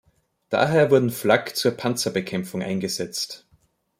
[0.49, 3.45] Daher wurden Flak zur Panzerbekämpfung eingesetzt.